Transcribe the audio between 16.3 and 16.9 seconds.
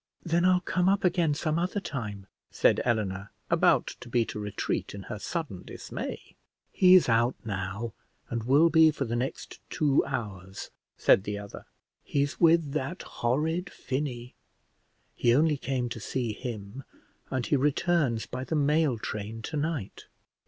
him,